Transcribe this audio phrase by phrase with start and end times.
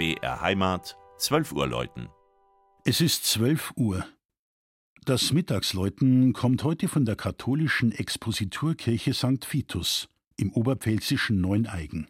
[0.00, 2.08] BR Heimat, 12 Uhr läuten.
[2.86, 4.06] Es ist 12 Uhr.
[5.04, 9.46] Das Mittagsläuten kommt heute von der katholischen Expositurkirche St.
[9.52, 10.08] Vitus
[10.38, 12.08] im oberpfälzischen Neuneigen.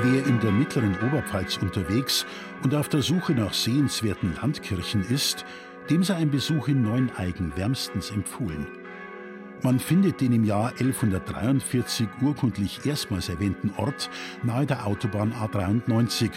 [0.00, 2.24] Wer in der mittleren Oberpfalz unterwegs
[2.62, 5.44] und auf der Suche nach sehenswerten Landkirchen ist,
[5.90, 8.68] dem sei ein Besuch in Neuneigen wärmstens empfohlen.
[9.62, 14.08] Man findet den im Jahr 1143 urkundlich erstmals erwähnten Ort
[14.44, 16.30] nahe der Autobahn A93,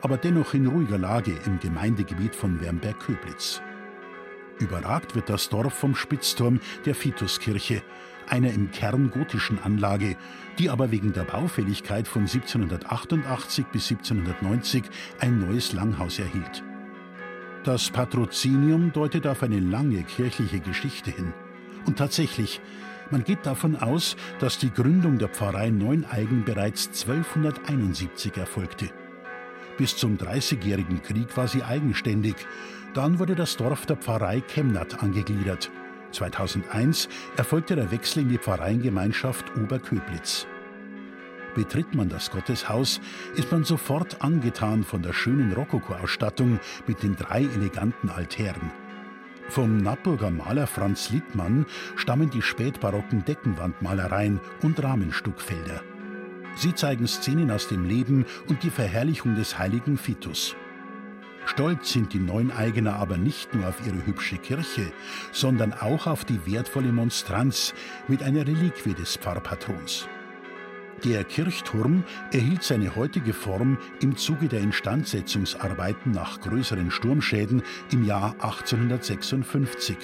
[0.00, 3.60] aber dennoch in ruhiger Lage im Gemeindegebiet von Wernberg-Köblitz.
[4.58, 7.82] Überragt wird das Dorf vom Spitzturm der Fituskirche,
[8.28, 10.16] einer im Kern gotischen Anlage,
[10.58, 14.84] die aber wegen der Baufälligkeit von 1788 bis 1790
[15.20, 16.62] ein neues Langhaus erhielt.
[17.64, 21.32] Das Patrozinium deutet auf eine lange kirchliche Geschichte hin.
[21.86, 22.60] Und tatsächlich,
[23.10, 28.90] man geht davon aus, dass die Gründung der Pfarrei Neuneigen bereits 1271 erfolgte.
[29.78, 32.34] Bis zum Dreißigjährigen Krieg war sie eigenständig.
[32.94, 35.70] Dann wurde das Dorf der Pfarrei Chemnat angegliedert.
[36.10, 40.46] 2001 erfolgte der Wechsel in die Pfarreiengemeinschaft Oberköblitz.
[41.54, 43.00] Betritt man das Gotteshaus,
[43.36, 48.72] ist man sofort angetan von der schönen Rokoko-Ausstattung mit den drei eleganten Altären.
[49.48, 55.82] Vom Nappburger Maler Franz Littmann stammen die spätbarocken Deckenwandmalereien und Rahmenstuckfelder.
[56.58, 60.56] Sie zeigen Szenen aus dem Leben und die Verherrlichung des heiligen Fitus.
[61.46, 64.92] Stolz sind die Neuneigener aber nicht nur auf ihre hübsche Kirche,
[65.30, 67.74] sondern auch auf die wertvolle Monstranz
[68.08, 70.08] mit einer Reliquie des Pfarrpatrons.
[71.04, 72.02] Der Kirchturm
[72.32, 79.96] erhielt seine heutige Form im Zuge der Instandsetzungsarbeiten nach größeren Sturmschäden im Jahr 1856.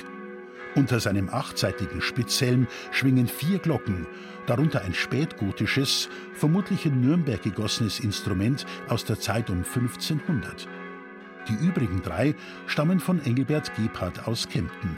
[0.76, 4.06] Unter seinem achtseitigen Spitzhelm schwingen vier Glocken,
[4.46, 10.68] darunter ein spätgotisches, vermutlich in Nürnberg gegossenes Instrument aus der Zeit um 1500.
[11.48, 12.34] Die übrigen drei
[12.66, 14.96] stammen von Engelbert Gebhardt aus Kempten,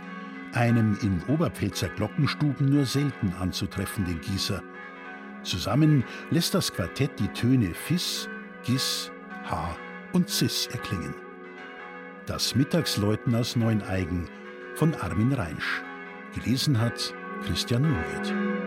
[0.52, 4.62] einem in Oberpfälzer Glockenstuben nur selten anzutreffenden Gießer.
[5.42, 8.28] Zusammen lässt das Quartett die Töne Fis,
[8.64, 9.10] Gis,
[9.44, 9.76] H
[10.12, 11.14] und Cis erklingen.
[12.24, 14.28] Das Mittagsläuten aus Neuneigen
[14.76, 15.82] von Armin Reinsch.
[16.34, 17.14] Gelesen hat
[17.44, 18.65] Christian Nowit.